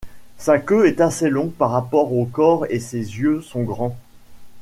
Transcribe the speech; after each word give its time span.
Sa 0.39 0.57
queue 0.57 0.87
est 0.87 0.99
assez 0.99 1.29
longue 1.29 1.51
par 1.51 1.69
rapport 1.69 2.11
au 2.11 2.25
corps 2.25 2.65
et 2.71 2.79
ses 2.79 2.97
yeux 3.19 3.39
sont 3.43 3.61
grands. 3.61 3.99